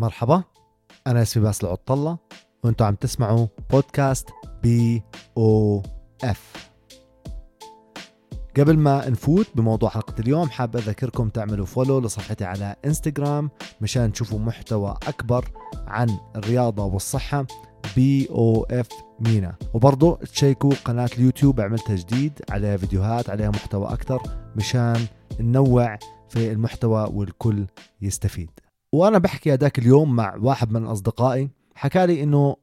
[0.00, 0.42] مرحبا
[1.06, 2.18] أنا اسمي باسل عطلة
[2.64, 4.28] وأنتم عم تسمعوا بودكاست
[4.62, 5.02] بي
[5.36, 5.82] أو
[6.24, 6.70] إف.
[8.56, 13.50] قبل ما نفوت بموضوع حلقة اليوم حاب أذكركم تعملوا follow لصفحتي على انستغرام
[13.80, 15.50] مشان تشوفوا محتوى أكبر
[15.86, 17.46] عن الرياضة والصحة
[17.96, 18.88] بي أو إف
[19.20, 19.54] مينا.
[19.74, 24.22] وبرضه تشيكوا قناة اليوتيوب عملتها جديد عليها فيديوهات عليها محتوى أكثر
[24.56, 25.06] مشان
[25.40, 25.98] ننوع
[26.28, 27.66] في المحتوى والكل
[28.02, 28.50] يستفيد.
[28.92, 32.56] وأنا بحكي هذاك اليوم مع واحد من أصدقائي حكى لي إنه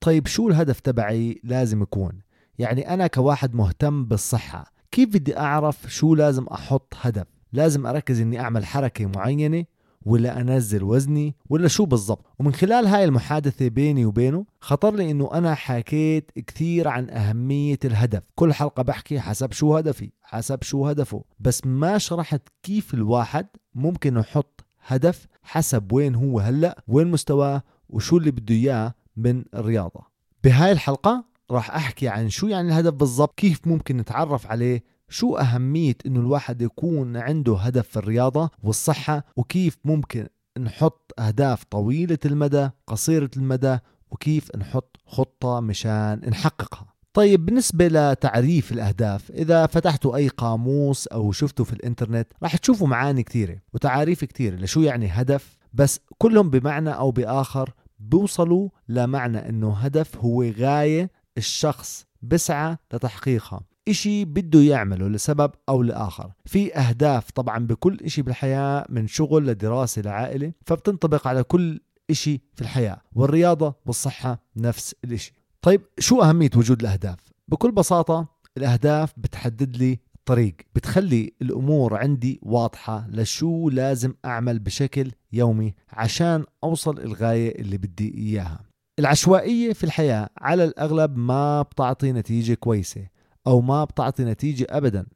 [0.00, 2.12] طيب شو الهدف تبعي لازم يكون؟
[2.58, 8.40] يعني أنا كواحد مهتم بالصحة كيف بدي أعرف شو لازم أحط هدف؟ لازم أركز إني
[8.40, 9.64] أعمل حركة معينة
[10.06, 15.30] ولا أنزل وزني ولا شو بالضبط؟ ومن خلال هاي المحادثة بيني وبينه خطر لي إنه
[15.34, 18.22] أنا حكيت كثير عن أهمية الهدف.
[18.34, 21.24] كل حلقة بحكي حسب شو هدفي حسب شو هدفه.
[21.40, 24.53] بس ما شرحت كيف الواحد ممكن يحط
[24.86, 30.00] هدف حسب وين هو هلأ وين مستواه وشو اللي بده إياه من الرياضة.
[30.44, 35.96] بهاي الحلقة راح أحكي عن شو يعني الهدف بالضبط كيف ممكن نتعرف عليه شو أهمية
[36.06, 40.26] إنه الواحد يكون عنده هدف في الرياضة والصحة وكيف ممكن
[40.58, 43.78] نحط أهداف طويلة المدى قصيرة المدى
[44.10, 46.93] وكيف نحط خطة مشان نحققها.
[47.14, 53.22] طيب بالنسبة لتعريف الأهداف إذا فتحتوا أي قاموس أو شفتوا في الإنترنت راح تشوفوا معاني
[53.22, 60.16] كثيرة وتعاريف كثيرة لشو يعني هدف بس كلهم بمعنى أو بآخر بيوصلوا لمعنى أنه هدف
[60.16, 63.60] هو غاية الشخص بسعى لتحقيقها.
[63.88, 66.32] إشي بده يعمله لسبب أو لآخر.
[66.44, 72.62] في أهداف طبعا بكل إشي بالحياة من شغل لدراسة لعائلة فبتنطبق على كل إشي في
[72.62, 75.34] الحياة والرياضة والصحة نفس الإشي.
[75.64, 78.26] طيب شو أهمية وجود الأهداف؟ بكل بساطة
[78.56, 86.98] الأهداف بتحدد لي الطريق بتخلي الأمور عندي واضحة لشو لازم أعمل بشكل يومي عشان أوصل
[86.98, 88.60] الغاية اللي بدي إياها.
[88.98, 93.06] العشوائية في الحياة على الأغلب ما بتعطي نتيجة كويسة
[93.46, 95.06] أو ما بتعطي نتيجة أبدا.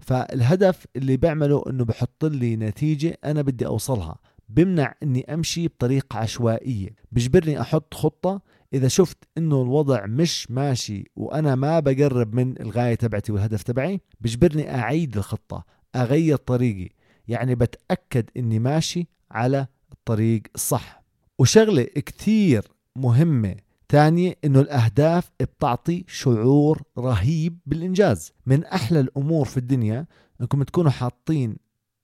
[0.00, 6.88] فالهدف اللي بعمله أنه بحط لي نتيجة أنا بدي أوصلها بمنع أني أمشي بطريقة عشوائية.
[7.12, 8.40] بجبرني أحط خطة
[8.72, 14.74] إذا شفت إنه الوضع مش ماشي وأنا ما بقرب من الغاية تبعتي والهدف تبعي بجبرني
[14.74, 15.64] أعيد الخطة
[15.96, 16.88] أغير طريقي.
[17.28, 21.02] يعني بتأكد إني ماشي على الطريق الصح.
[21.38, 22.64] وشغلة كثير
[22.96, 23.54] مهمة
[23.88, 28.32] تانية إنه الأهداف بتعطي شعور رهيب بالإنجاز.
[28.46, 30.06] من أحلى الأمور في الدنيا
[30.40, 31.56] إنكم تكونوا حاطين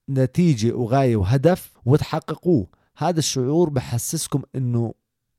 [0.09, 2.67] نتيجة وغاية وهدف وتحققوه.
[2.97, 4.93] هذا الشعور بحسسكم إنه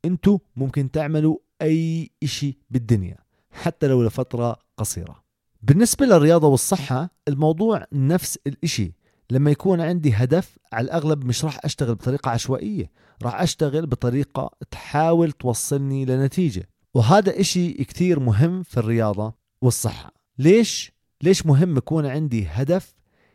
[0.05, 3.17] أنتوا ممكن تعملوا أي إشي بالدنيا
[3.51, 5.25] حتى لو لفترة قصيرة.
[5.63, 8.93] بالنسبة للرياضة والصحة الموضوع نفس الإشي.
[9.31, 12.91] لما يكون عندي هدف على الأغلب مش راح أشتغل بطريقة عشوائية
[13.23, 16.69] راح أشتغل بطريقة تحاول توصلني لنتيجة.
[16.95, 20.13] وهذا إشي كتير مهم في الرياضة والصحة.
[20.39, 20.93] ليش؟
[21.23, 22.95] ليش مهم يكون عندي هدف؟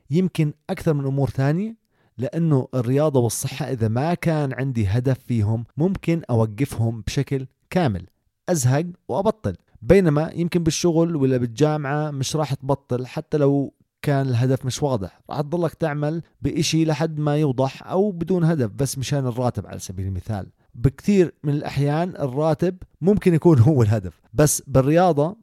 [0.10, 1.78] يمكن أكثر من أمور ثانية.
[2.20, 8.06] لأنه الرياضة والصحة إذا ما كان عندي هدف فيهم ممكن أوقفهم بشكل كامل.
[8.50, 9.56] أزهق وأبطل.
[9.82, 15.22] بينما يمكن بالشغل ولا بالجامعة مش راح تبطل حتى لو كان الهدف مش واضح.
[15.30, 20.06] راح تضلك تعمل بإشي لحد ما يوضح أو بدون هدف بس مشان الراتب على سبيل
[20.08, 20.48] المثال.
[20.76, 24.22] بكثير من الأحيان الراتب ممكن يكون هو الهدف.
[24.34, 25.38] بس بالرياضة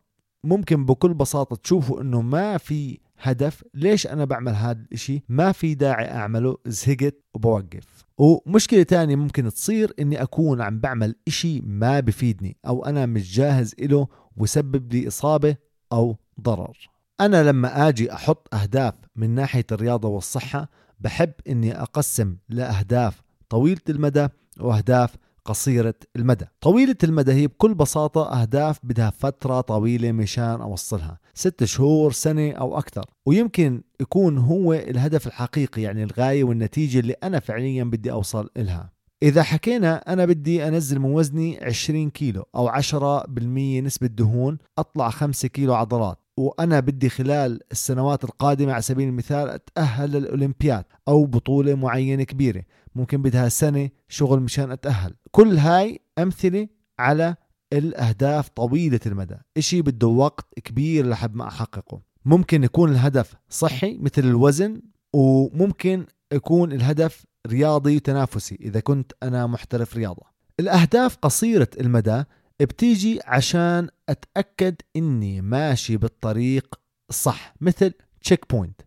[0.45, 5.75] ممكن بكل بساطة تشوفوا إنه ما في هدف ليش أنا بعمل هذا الإشي؟ ما في
[5.75, 8.07] داعي أعمله زهقت وبوقف.
[8.19, 13.75] ومشكلة تانية ممكن تصير إني أكون عم بعمل إشي ما بفيدني أو أنا مش جاهز
[13.79, 15.57] له وسبب لي إصابة
[15.93, 16.91] أو ضرر.
[17.21, 20.69] أنا لما آجي أحط أهداف من ناحية الرياضة والصحة
[21.01, 24.29] بحب إني أقسم لأهداف طويلة المدى
[24.61, 25.17] وأهداف
[25.47, 26.47] قصيرة المدى.
[26.61, 31.19] طويلة المدى هي بكل بساطة أهداف بدها فترة طويلة مشان أوصلها.
[31.35, 33.05] ست شهور سنة أو أكثر.
[33.27, 38.93] ويمكن يكون هو الهدف الحقيقي يعني الغاية والنتيجة اللي أنا فعليا بدي أوصل إلها.
[39.23, 45.49] إذا حكينا أنا بدي أنزل من وزني 20 كيلو أو 10% نسبة دهون أطلع 5
[45.49, 46.19] كيلو عضلات.
[46.37, 52.63] وأنا بدي خلال السنوات القادمة على سبيل المثال أتأهل للأولمبياد أو بطولة معينة كبيرة.
[52.95, 55.15] ممكن بدها سنة شغل مشان أتأهل.
[55.31, 56.69] كل هاي أمثلة
[56.99, 57.37] على
[57.73, 59.37] الأهداف طويلة المدى.
[59.57, 62.01] إشي بده وقت كبير لحد ما أحققه.
[62.25, 64.81] ممكن يكون الهدف صحي مثل الوزن
[65.13, 70.23] وممكن يكون الهدف رياضي تنافسي إذا كنت أنا محترف رياضة.
[70.61, 72.25] الأهداف قصيرة المدى
[72.65, 76.81] بتيجي عشان أتأكد إني ماشي بالطريق
[77.11, 78.81] الصح مثل checkpoint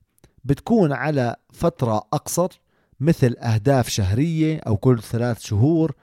[0.43, 2.61] بتكون على فترة أقصر
[2.99, 5.95] مثل أهداف شهرية أو كل ثلاث شهور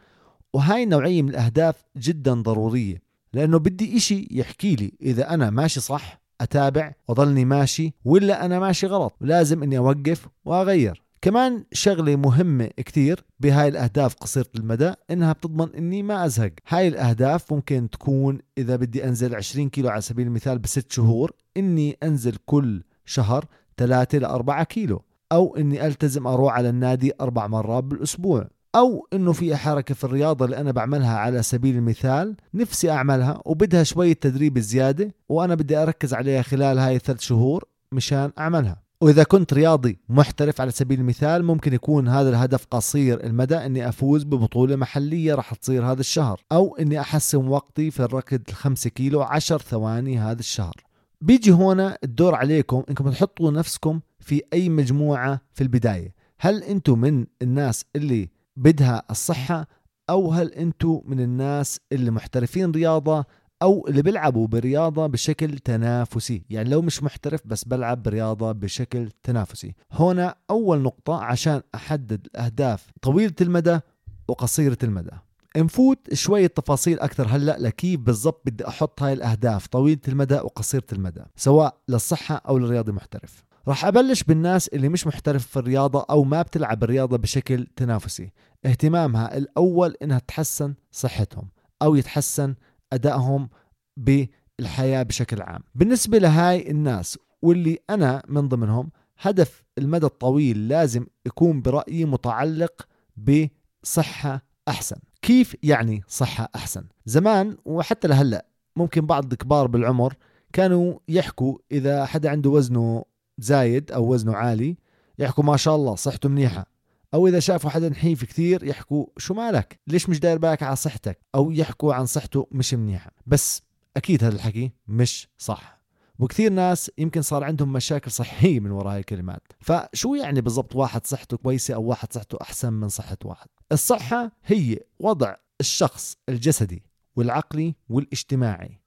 [0.52, 3.02] وهاي النوعية من الأهداف جدا ضرورية
[3.32, 8.86] لأنه بدي إشي يحكي لي إذا أنا ماشي صح أتابع وظلني ماشي ولا أنا ماشي
[8.86, 11.05] غلط لازم إني أوقف وأغير.
[11.22, 16.52] كمان شغلة مهمة كتير بهاي الأهداف قصيرة المدى إنها بتضمن إني ما أزهق.
[16.68, 21.96] هاي الأهداف ممكن تكون إذا بدي أنزل 20 كيلو على سبيل المثال بست شهور إني
[22.02, 23.44] أنزل كل شهر
[23.76, 25.02] 3 ل 4 كيلو
[25.32, 30.44] أو إني ألتزم أروح على النادي أربع مرات بالأسبوع أو إنه في حركة في الرياضة
[30.44, 36.14] اللي أنا بعملها على سبيل المثال نفسي أعملها وبدها شوية تدريب زيادة وأنا بدي أركز
[36.14, 38.85] عليها خلال هاي الثلاث شهور مشان أعملها.
[39.00, 44.24] وإذا كنت رياضي محترف على سبيل المثال ممكن يكون هذا الهدف قصير المدى إني أفوز
[44.24, 49.58] ببطولة محلية راح تصير هذا الشهر أو إني أحسن وقتي في الركض الخمسة كيلو عشر
[49.58, 50.74] ثواني هذا الشهر.
[51.20, 56.14] بيجي هنا الدور عليكم إنكم تحطوا نفسكم في أي مجموعة في البداية.
[56.38, 59.68] هل أنتم من الناس اللي بدها الصحة
[60.10, 63.24] أو هل أنتم من الناس اللي محترفين رياضة
[63.62, 66.42] أو اللي بيلعبوا برياضة بشكل تنافسي.
[66.50, 69.74] يعني لو مش محترف بس بلعب برياضة بشكل تنافسي.
[69.92, 73.80] هنا أول نقطة عشان أحدد الأهداف طويلة المدى
[74.28, 75.10] وقصيرة المدى.
[75.56, 81.22] نفوت شوية تفاصيل أكثر هلأ لكيف بالضبط بدي أحط هاي الأهداف طويلة المدى وقصيرة المدى
[81.36, 83.44] سواء للصحة أو للرياضي محترف.
[83.68, 88.32] راح أبلش بالناس اللي مش محترف في الرياضة أو ما بتلعب الرياضة بشكل تنافسي.
[88.66, 91.48] اهتمامها الأول إنها تحسن صحتهم
[91.82, 92.54] أو يتحسن
[92.92, 93.48] أدائهم
[93.96, 95.60] بالحياة بشكل عام.
[95.74, 104.42] بالنسبة لهاي الناس واللي أنا من ضمنهم هدف المدى الطويل لازم يكون برأيي متعلق بصحة
[104.68, 104.96] أحسن.
[105.22, 108.46] كيف يعني صحة أحسن؟ زمان وحتى لهلأ
[108.76, 110.14] ممكن بعض الكبار بالعمر
[110.52, 113.04] كانوا يحكوا إذا حدا عنده وزنه
[113.38, 114.76] زايد أو وزنه عالي
[115.18, 116.75] يحكوا ما شاء الله صحته منيحة.
[117.16, 121.18] أو إذا شافوا حدا نحيف كثير يحكوا شو مالك؟ ليش مش داير بالك على صحتك؟
[121.34, 123.62] أو يحكوا عن صحته مش منيحه بس
[123.96, 125.80] أكيد هذا الحكي مش صح.
[126.18, 129.42] وكثير ناس يمكن صار عندهم مشاكل صحية من وراء هاي الكلمات.
[129.60, 134.78] فشو يعني بالضبط واحد صحته كويسة أو واحد صحته أحسن من صحة واحد؟ الصحة هي
[134.98, 136.82] وضع الشخص الجسدي
[137.16, 138.80] والعقلي والاجتماعي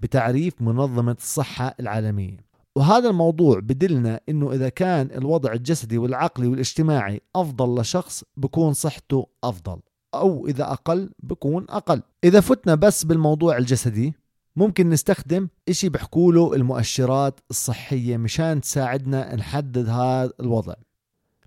[0.00, 2.45] بتعريف منظمة الصحة العالمية.
[2.76, 9.80] وهذا الموضوع بدلنا إنه إذا كان الوضع الجسدي والعقلي والاجتماعي أفضل لشخص بكون صحته أفضل
[10.14, 12.02] أو إذا أقل بكون أقل.
[12.24, 14.14] إذا فتنا بس بالموضوع الجسدي
[14.56, 20.74] ممكن نستخدم إشي بحكوله المؤشرات الصحية مشان تساعدنا نحدد هذا الوضع.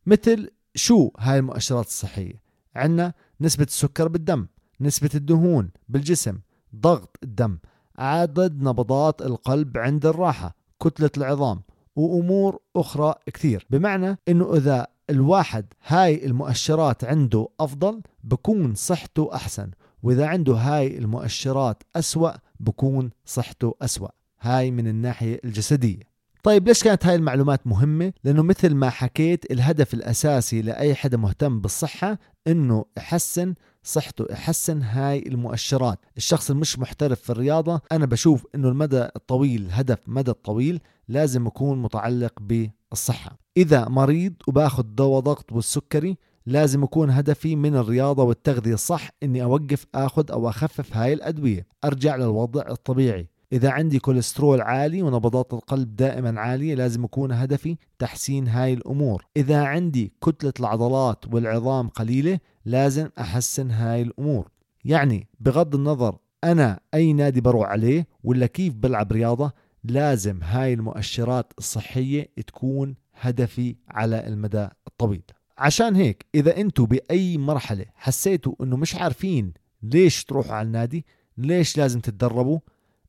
[0.06, 2.42] مثل شو هاي المؤشرات الصحية؟
[2.76, 4.48] عندنا نسبة السكر بالدم
[4.81, 6.40] نسبة الدهون بالجسم
[6.76, 7.58] ضغط الدم
[7.98, 11.62] عدد نبضات القلب عند الراحة كتلة العظام
[11.96, 13.68] وأمور أخرى كثير.
[13.70, 19.72] بمعنى أنه إذا الواحد هاي المؤشرات عنده أفضل بكون صحته أحسن.
[20.04, 24.10] وإذا عنده هاي المؤشرات أسوأ بكون صحته أسوأ.
[24.42, 26.10] هاي من الناحية الجسدية.
[26.44, 31.62] طيب ليش كانت هاي المعلومات مهمة؟ لأنه مثل ما حكيت الهدف الأساسي لأي حدا مهتم
[31.62, 33.53] بالصحة إنه يحسن
[33.83, 36.00] صحته يحسن هاي المؤشرات.
[36.18, 41.81] الشخص المش محترف في الرياضة أنا بشوف أنه المدى الطويل هدف مدى الطويل لازم يكون
[41.81, 43.39] متعلق بالصحة.
[43.57, 49.85] إذا مريض وباخذ دواء ضغط والسكري لازم يكون هدفي من الرياضة والتغذية الصح إني أوقف
[49.95, 51.68] آخذ أو أخفف هاي الأدوية.
[51.85, 53.30] أرجع للوضع الطبيعي.
[53.53, 59.25] إذا عندي كوليسترول عالي ونبضات القلب دائما عالية لازم يكون هدفي تحسين هاي الأمور.
[59.37, 64.49] إذا عندي كتلة العضلات والعظام قليلة لازم أحسن هاي الأمور.
[64.85, 69.51] يعني بغض النظر أنا أي نادي بروح عليه ولا كيف بلعب رياضة
[69.83, 75.23] لازم هاي المؤشرات الصحية تكون هدفي على المدى الطويل.
[75.57, 79.53] عشان هيك إذا أنتوا بأي مرحلة حسيتوا أنه مش عارفين
[79.83, 81.06] ليش تروحوا على النادي
[81.37, 82.59] ليش لازم تتدربوا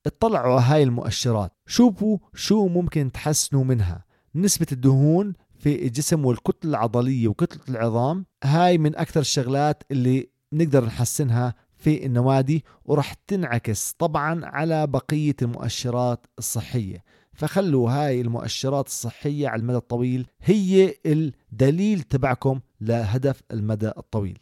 [0.06, 1.52] اطلعوا على هاي المؤشرات.
[1.66, 4.04] شوفوا شو ممكن تحسنوا منها.
[4.34, 11.54] نسبة الدهون في الجسم والكتلة العضلية وكتلة العظام هاي من أكثر الشغلات اللي نقدر نحسنها
[11.76, 17.04] في النوادي وراح تنعكس طبعا على بقية المؤشرات الصحية.
[17.32, 24.38] فخلوا هاي المؤشرات الصحية على المدى الطويل هي الدليل تبعكم لهدف المدى الطويل.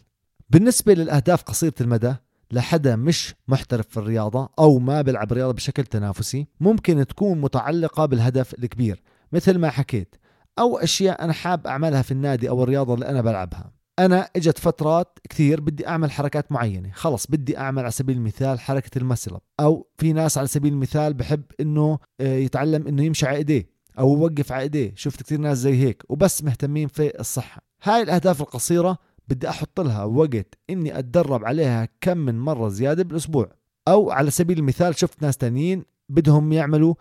[0.51, 2.15] بالنسبة للأهداف قصيرة المدى
[2.53, 8.55] لحدا مش محترف في الرياضة أو ما بيلعب رياضة بشكل تنافسي ممكن تكون متعلقة بالهدف
[8.55, 9.03] الكبير
[9.33, 10.17] مثل ما حكيت
[10.59, 13.79] أو أشياء أنا حاب أعملها في النادي أو الرياضة اللي أنا بلعبها.
[13.99, 18.99] أنا إجت فترات كثير بدي أعمل حركات معينة خلص بدي أعمل على سبيل المثال حركة
[18.99, 23.71] المسلب أو في ناس على سبيل المثال بحب إنه آه، يتعلم إنه يمشي على إيديه
[23.99, 27.61] أو يوقف على إيديه شفت كثير ناس زي هيك وبس مهتمين في الصحة.
[27.83, 28.99] هاي الأهداف القصيرة
[29.29, 33.51] بدي أحط لها وقت إني أتدرب عليها كم من مرة زيادة بالأسبوع.
[33.89, 36.95] أو على سبيل المثال شفت ناس تانيين بدهم يعملوا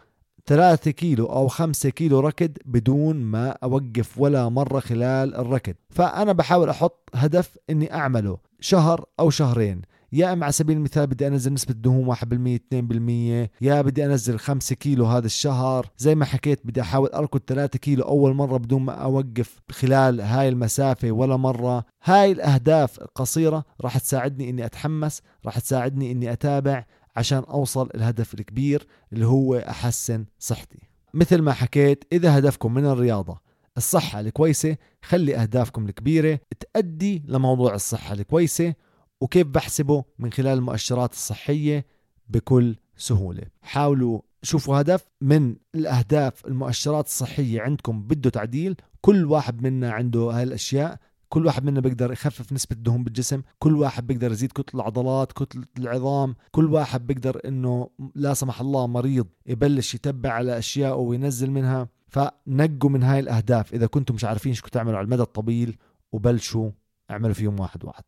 [0.46, 5.74] 3 كيلو أو 5 كيلو ركض بدون ما أوقف ولا مرة خلال الركض.
[5.90, 9.82] فأنا بحاول أحط هدف أني أعمله شهر أو شهرين.
[10.14, 14.76] يا اما على سبيل المثال بدي أنزل نسبة دهون 1% 2% يا بدي أنزل 5
[14.76, 15.90] كيلو هذا الشهر.
[15.98, 20.50] زي ما حكيت بدي أحاول أركض 3 كيلو أول مرة بدون ما أوقف خلال هاي
[20.50, 21.86] المسافة ولا مرة.
[22.04, 26.86] هاي الأهداف القصيرة راح تساعدني إني أتحمس راح تساعدني إني أتابع
[27.16, 30.80] عشان أوصل الهدف الكبير اللي هو أحسن صحتي.
[31.14, 33.48] مثل ما حكيت إذا هدفكم من الرياضة
[33.78, 38.74] الصحة الكويسة خلي أهدافكم الكبيرة تأدي لموضوع الصحة الكويسة
[39.22, 41.86] وكيف بحسبه من خلال المؤشرات الصحية
[42.30, 43.44] بكل سهولة.
[43.62, 50.44] حاولوا شوفوا هدف من الأهداف المؤشرات الصحية عندكم بده تعديل كل واحد منا عنده هاي
[50.44, 55.32] الأشياء كل واحد منا بيقدر يخفف نسبة الدهون بالجسم كل واحد بيقدر يزيد كتلة العضلات
[55.32, 61.52] كتلة العظام كل واحد بيقدر إنه لا سمح الله مريض يبلش يتبع على اشياء وينزل
[61.52, 61.90] منها.
[62.08, 63.74] فنقوا من هاي الأهداف.
[63.74, 65.78] إذا كنتم مش عارفين شو تعملوا على المدى الطويل
[66.12, 66.72] وبلشوا
[67.12, 68.04] اعملوا فيهم واحد واحد.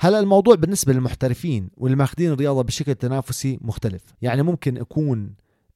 [0.00, 4.02] هلا الموضوع بالنسبة للمحترفين واللي ماخذين الرياضة بشكل تنافسي مختلف.
[4.22, 5.34] يعني ممكن يكون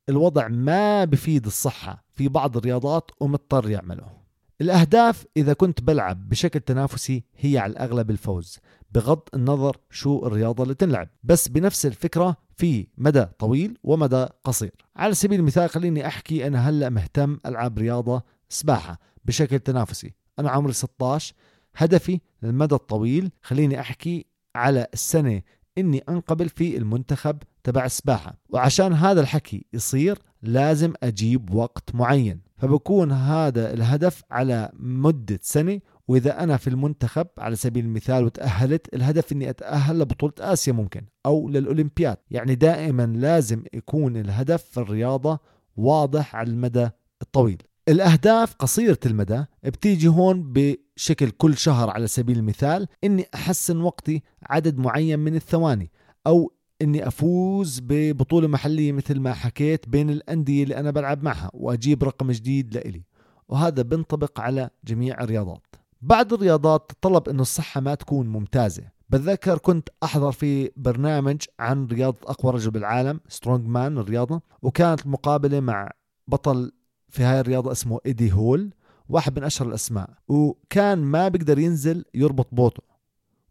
[0.08, 4.18] الوضع ما بفيد الصحة في بعض الرياضات ومضطر يعمله
[4.60, 8.58] الأهداف إذا كنت بلعب بشكل تنافسي هي على الأغلب الفوز
[8.90, 11.08] بغض النظر شو الرياضة اللي تنلعب.
[11.24, 14.72] بس بنفس الفكرة في مدى طويل ومدى قصير.
[14.96, 20.14] على سبيل المثال خليني أحكي أنا هلأ مهتم ألعب رياضة سباحة بشكل تنافسي.
[20.38, 21.34] أنا عمري 16
[21.76, 25.42] هدفي للمدى الطويل خليني أحكي على السنة
[25.78, 32.40] إني أنقبل في المنتخب تبع السباحة وعشان هذا الحكي يصير لازم أجيب وقت معين.
[32.56, 39.32] فبكون هذا الهدف على مدة سنة وإذا أنا في المنتخب على سبيل المثال وتأهلت الهدف
[39.32, 42.16] إني أتأهل لبطولة آسيا ممكن أو للأولمبياد.
[42.30, 45.38] يعني دائما لازم يكون الهدف في الرياضة
[45.76, 46.88] واضح على المدى
[47.22, 47.62] الطويل.
[47.88, 50.52] الأهداف قصيرة المدى بتيجي هون
[50.98, 55.90] بشكل كل شهر على سبيل المثال إني أحسن وقتي عدد معين من الثواني
[56.26, 56.52] أو
[56.82, 62.30] إني أفوز ببطولة محلية مثل ما حكيت بين الأندية اللي أنا بلعب معها وأجيب رقم
[62.30, 63.04] جديد لإلي.
[63.48, 65.76] وهذا بنطبق على جميع الرياضات.
[66.02, 68.82] بعض الرياضات تطلب إنه الصحة ما تكون ممتازة.
[69.08, 75.90] بتذكر كنت أحضر في برنامج عن رياضة أقوى رجل بالعالم strongman الرياضة وكانت المقابلة مع
[76.28, 76.72] بطل
[77.08, 78.70] في هاي الرياضة اسمه ايدي هول
[79.08, 82.82] واحد من أشهر الأسماء وكان ما بيقدر ينزل يربط بوطه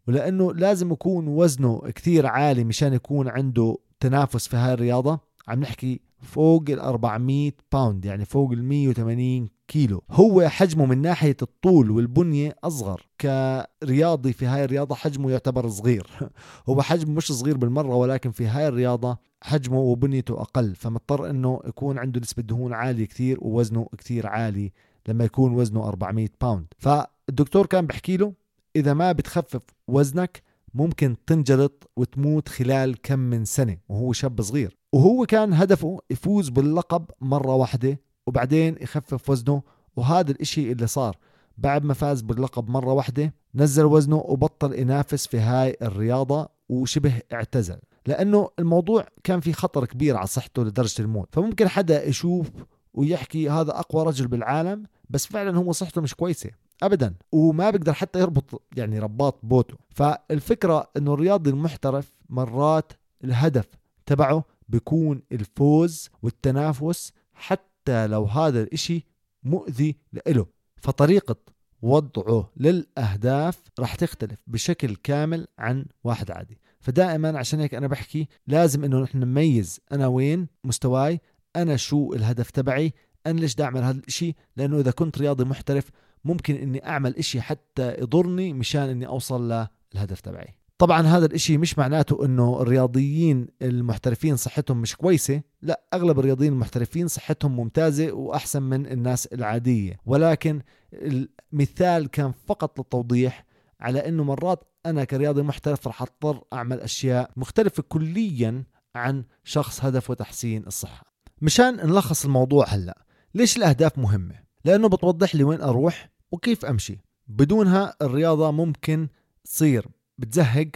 [0.08, 5.20] ولأنه لازم يكون وزنه كثير عالي مشان يكون عنده تنافس في هاي الرياضة.
[5.48, 10.02] عم نحكي فوق ال 400 pound يعني فوق ال 180 كيلو.
[10.10, 13.06] هو حجمه من ناحية الطول والبنية أصغر.
[13.20, 16.06] كرياضي في هاي الرياضة حجمه يعتبر صغير.
[16.68, 20.74] هو حجمه مش صغير بالمرة ولكن في هاي الرياضة حجمه وبنيته أقل.
[20.74, 24.72] فمضطر أنه يكون عنده نسبة دهون عالية كثير ووزنه كثير عالي
[25.08, 28.32] لما يكون وزنه 400 pound فالدكتور كان بحكي له
[28.76, 30.42] إذا ما بتخفف وزنك
[30.74, 34.76] ممكن تنجلط وتموت خلال كم من سنة وهو شاب صغير.
[34.92, 39.62] وهو كان هدفه يفوز باللقب مرة واحدة وبعدين يخفف وزنه
[39.96, 41.16] وهذا الإشي اللي صار.
[41.58, 47.78] بعد ما فاز باللقب مرة واحدة نزل وزنه وبطل ينافس في هاي الرياضة وشبه اعتزل.
[48.06, 51.28] لأنه الموضوع كان في خطر كبير على صحته لدرجة الموت.
[51.32, 52.50] فممكن حدا يشوف
[52.94, 56.50] ويحكي هذا أقوى رجل بالعالم بس فعلا هو صحته مش كويسة
[56.82, 57.14] ابدا.
[57.32, 59.76] وما بيقدر حتى يربط يعني رباط بوته.
[59.90, 62.92] فالفكرة إنه الرياضي المحترف مرات
[63.24, 63.66] الهدف
[64.06, 69.04] تبعه بيكون الفوز والتنافس حتى لو هذا الإشي
[69.42, 70.46] مؤذي لإله.
[70.76, 71.36] فطريقة
[71.82, 76.58] وضعه للأهداف رح تختلف بشكل كامل عن واحد عادي.
[76.80, 81.20] فدائما عشان هيك أنا بحكي لازم إنه نحن نميز أنا وين مستواي
[81.56, 82.92] أنا شو الهدف تبعي
[83.30, 85.90] أنا ليش داعمل هذا الشيء لأنه إذا كنت رياضي محترف
[86.24, 90.54] ممكن إني أعمل إشي حتى يضرني مشان إني أوصل للهدف تبعي.
[90.78, 97.08] طبعا هذا الإشي مش معناته إنه الرياضيين المحترفين صحتهم مش كويسة لا أغلب الرياضيين المحترفين
[97.08, 100.00] صحتهم ممتازة وأحسن من الناس العادية.
[100.06, 103.44] ولكن المثال كان فقط للتوضيح
[103.80, 110.14] على إنه مرات أنا كرياضي محترف رح أضطر أعمل أشياء مختلفة كليا عن شخص هدفه
[110.14, 111.04] تحسين الصحة.
[111.42, 112.98] مشان نلخص الموضوع هلأ
[113.38, 116.98] ليش الأهداف مهمة؟ لأنه بتوضح لي وين أروح وكيف أمشي.
[117.26, 119.08] بدونها الرياضة ممكن
[119.44, 119.86] تصير
[120.18, 120.68] بتزهق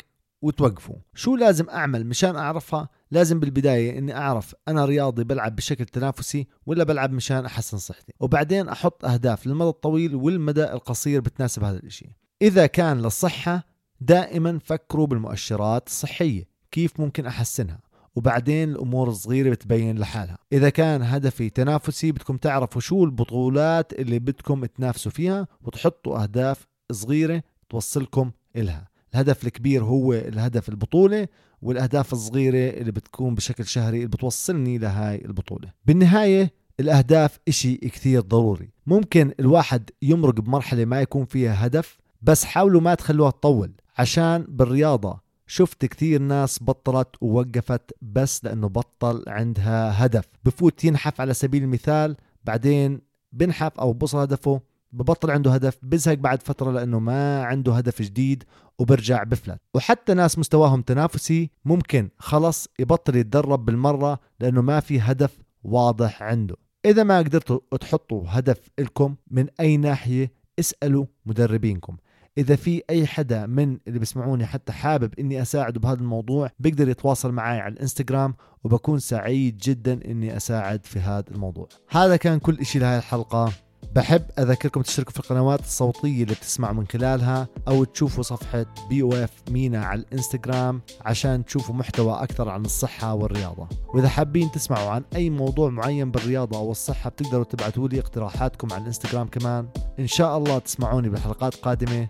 [0.42, 6.46] وتوقفوا شو لازم أعمل مشان أعرفها؟ لازم بالبداية إني أعرف أنا رياضي بلعب بشكل تنافسي
[6.66, 8.12] ولا بلعب مشان أحسن صحتي.
[8.20, 12.06] وبعدين أحط أهداف للمدى الطويل والمدى القصير بتناسب هذا الإشي.
[12.42, 13.66] إذا كان للصحة
[14.00, 17.80] دائما فكروا بالمؤشرات الصحية كيف ممكن أحسنها.
[18.16, 20.38] وبعدين الأمور الصغيرة بتبين لحالها.
[20.52, 27.42] إذا كان هدفي تنافسي بدكم تعرفوا شو البطولات اللي بدكم تنافسوا فيها وتحطوا أهداف صغيرة
[27.68, 28.88] توصلكم إلها.
[29.14, 31.28] الهدف الكبير هو الهدف البطولة
[31.62, 35.72] والأهداف الصغيرة اللي بتكون بشكل شهري اللي بتوصلني لهاي البطولة.
[35.84, 38.70] بالنهاية الأهداف إشي كثير ضروري.
[38.86, 45.21] ممكن الواحد يمرق بمرحلة ما يكون فيها هدف بس حاولوا ما تخلوها تطول عشان بالرياضة
[45.46, 50.24] شفت كثير ناس بطلت ووقفت بس لأنه بطل عندها هدف.
[50.44, 53.00] بفوت ينحف على سبيل المثال بعدين
[53.32, 54.60] بنحف أو بوصل هدفه
[54.92, 58.44] ببطل عنده هدف بزهق بعد فترة لأنه ما عنده هدف جديد
[58.78, 59.60] وبرجع بفلت.
[59.74, 66.56] وحتى ناس مستواهم تنافسي ممكن خلص يبطل يتدرب بالمرة لأنه ما في هدف واضح عنده.
[66.84, 71.96] إذا ما قدرتوا تحطوا هدف لكم من أي ناحية اسألوا مدربينكم.
[72.38, 77.32] إذا في أي حدا من اللي بسمعوني حتى حابب إني أساعده بهذا الموضوع بيقدر يتواصل
[77.32, 78.34] معي على الإنستغرام
[78.64, 81.68] وبكون سعيد جدا إني أساعد في هذا الموضوع.
[81.90, 83.52] هذا كان كل إشي لهذه الحلقة.
[83.94, 89.12] بحب أذكركم تشتركوا في القنوات الصوتية اللي بتسمعوا من خلالها أو تشوفوا صفحة بي أو
[89.12, 93.68] اف مينا على الإنستغرام عشان تشوفوا محتوى أكثر عن الصحة والرياضة.
[93.94, 98.82] وإذا حابين تسمعوا عن أي موضوع معين بالرياضة أو الصحة بتقدروا تبعتوا لي اقتراحاتكم على
[98.82, 99.68] الإنستغرام كمان.
[99.98, 102.08] إن شاء الله تسمعوني بحلقات قادمة.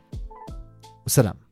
[1.06, 1.42] وسلام.